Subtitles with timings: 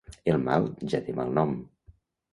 [0.31, 1.57] El mal ja té mal nom.